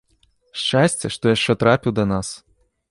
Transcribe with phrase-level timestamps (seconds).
[0.61, 2.27] Шчасце, што яшчэ трапіў да нас.